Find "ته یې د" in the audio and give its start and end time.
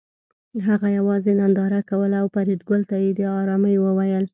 2.89-3.19